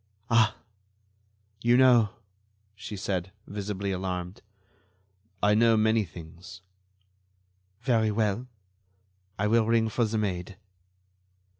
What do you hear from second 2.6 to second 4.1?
she said, visibly